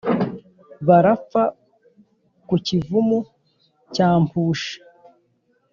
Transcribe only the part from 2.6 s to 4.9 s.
Kivumu cya Mpushi